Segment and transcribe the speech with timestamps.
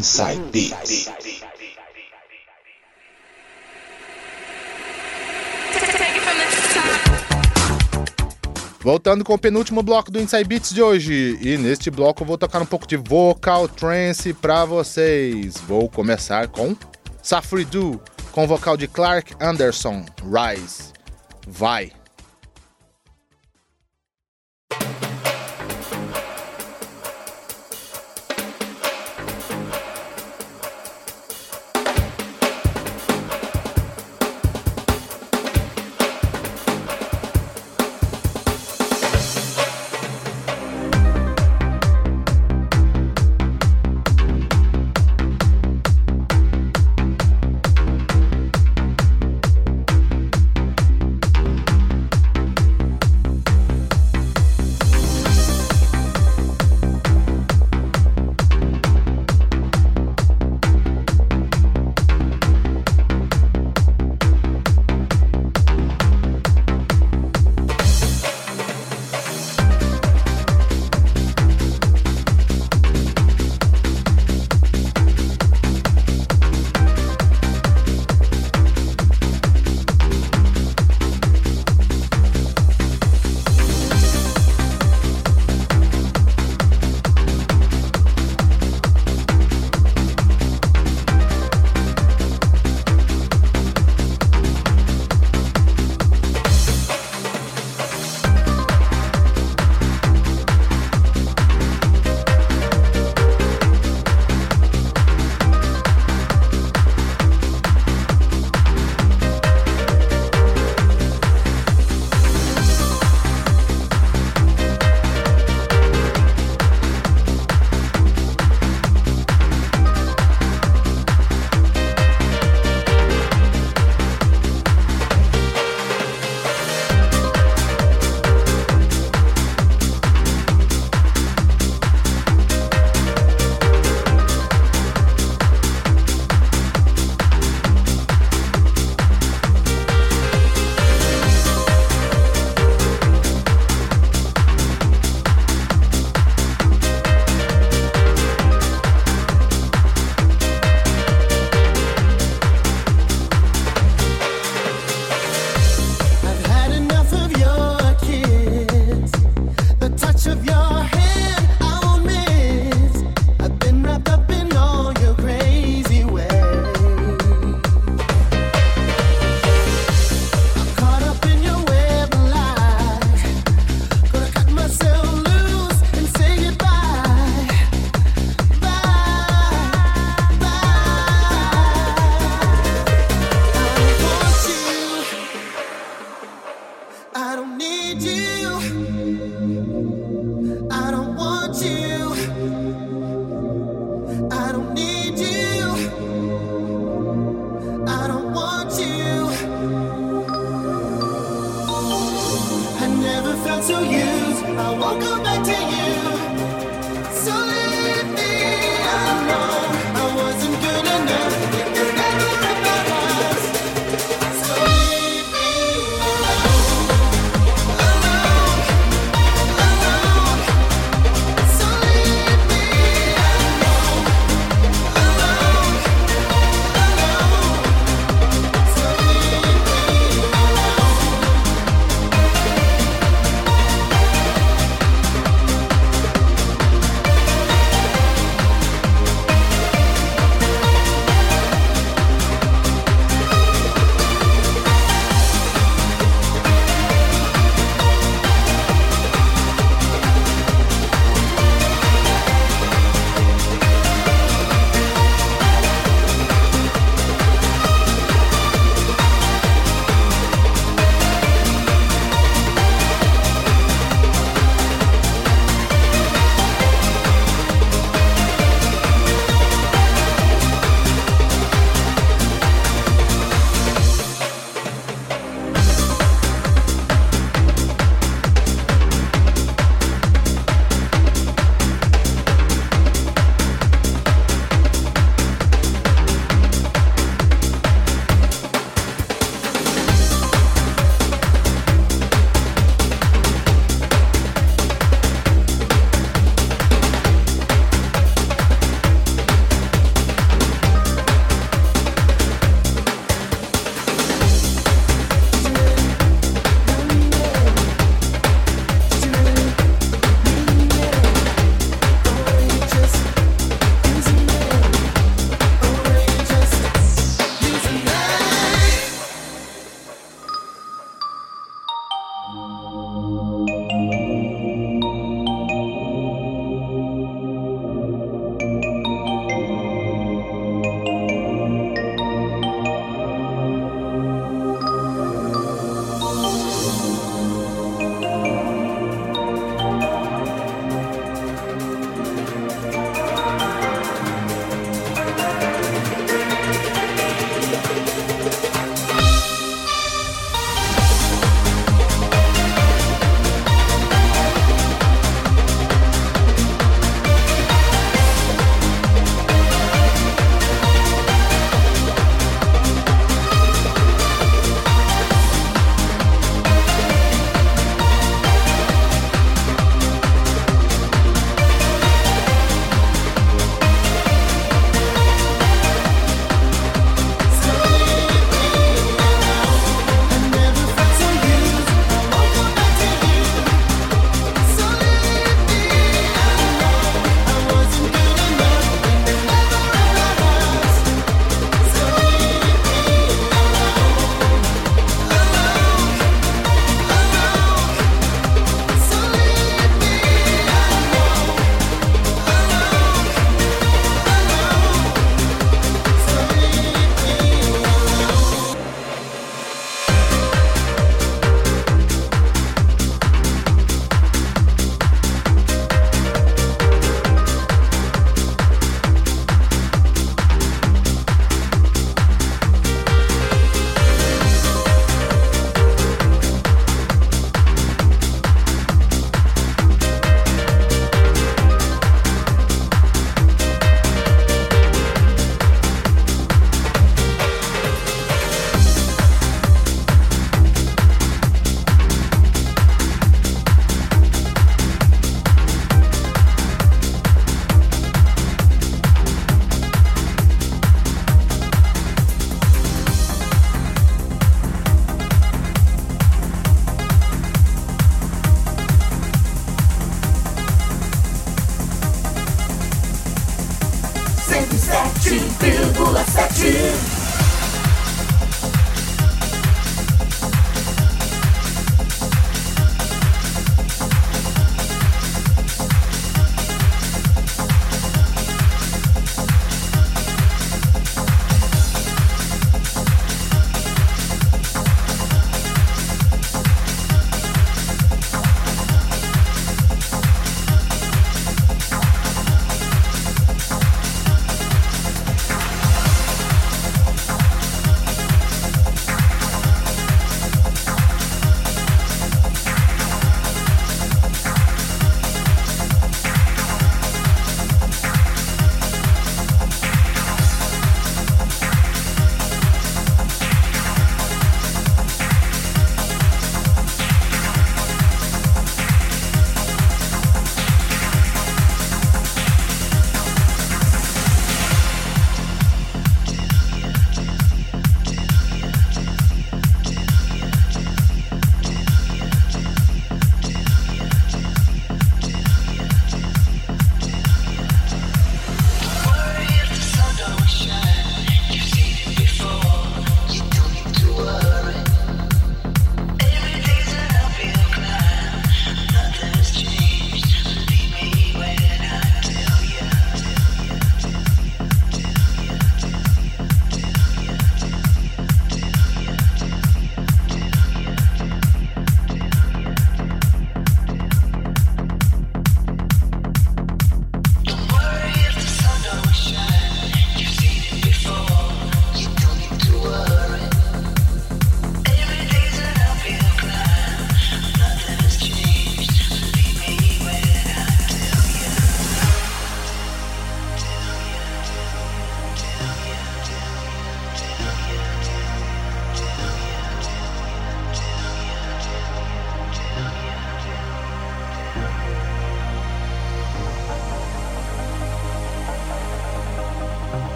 [0.00, 1.10] Inside Beats.
[8.80, 11.38] Voltando com o penúltimo bloco do Inside Beats de hoje.
[11.42, 15.58] E neste bloco eu vou tocar um pouco de vocal trance pra vocês.
[15.68, 16.74] Vou começar com
[17.22, 18.00] Safri Do,
[18.32, 20.94] com vocal de Clark Anderson, Rise.
[21.46, 21.99] Vai!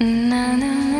[0.00, 0.97] na na na.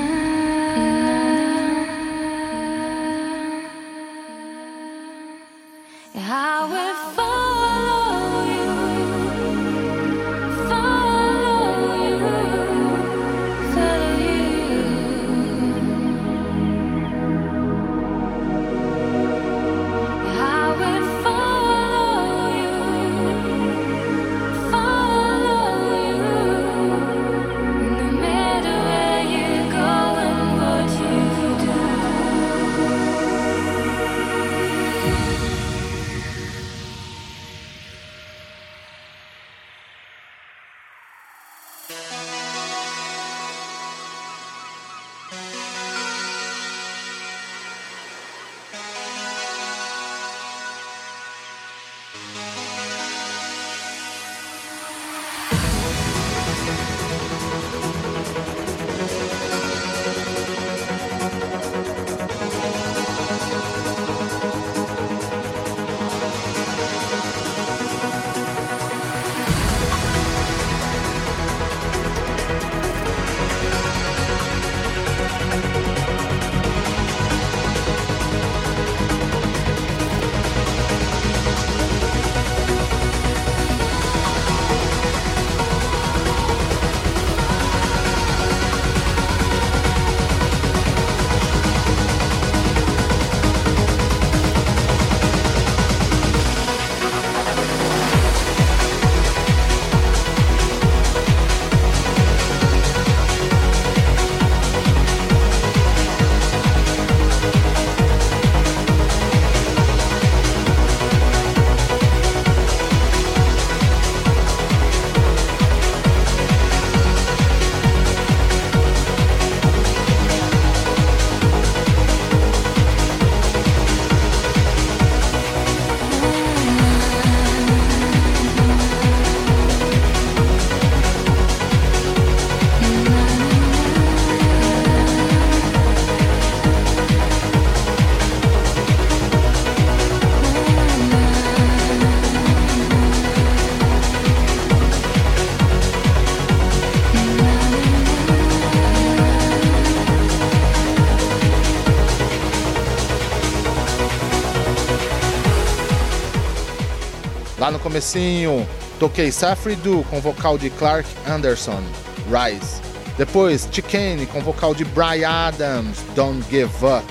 [157.68, 158.66] Lá no comecinho,
[158.98, 161.82] toquei Safri Do com vocal de Clark Anderson,
[162.26, 162.80] Rise.
[163.18, 167.04] Depois, Chicane com vocal de Brian Adams, Don't Give Up.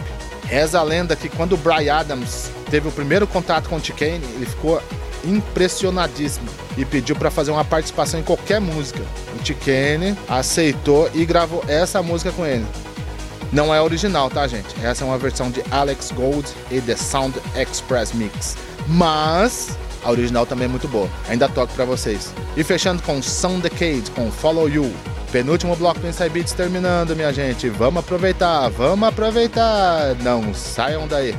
[0.48, 4.48] Reza a lenda que quando o Brian Adams teve o primeiro contato com Chicane, ele
[4.48, 4.82] ficou
[5.24, 9.04] impressionadíssimo e pediu para fazer uma participação em qualquer música.
[9.39, 12.65] O Chicane aceitou e gravou essa música com ele.
[13.54, 14.74] Não é original, tá, gente?
[14.84, 18.58] Essa é uma versão de Alex Gold e The Sound Express Mix.
[18.88, 21.10] Mas a original também é muito boa.
[21.27, 22.33] Ainda toco para vocês.
[22.55, 24.93] E fechando com Sound Decade, com Follow You.
[25.31, 27.69] Penúltimo bloco do Inside Beats terminando, minha gente.
[27.69, 30.15] Vamos aproveitar, vamos aproveitar.
[30.23, 31.36] Não saiam daí.